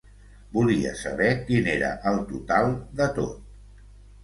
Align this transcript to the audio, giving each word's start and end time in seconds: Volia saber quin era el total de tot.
Volia 0.53 0.93
saber 1.01 1.27
quin 1.51 1.69
era 1.75 1.93
el 2.15 2.19
total 2.33 2.73
de 3.03 3.11
tot. 3.21 3.87